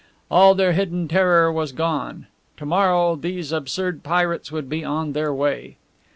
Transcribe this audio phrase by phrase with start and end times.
[0.31, 2.25] All the hidden terror was gone.
[2.57, 5.77] To morrow these absurd pirates would be on their way.